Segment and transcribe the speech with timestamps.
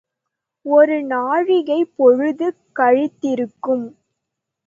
[0.65, 2.47] ஒரு நாழிகைப் பொழுது
[2.75, 3.85] கழித்திருக்கும்.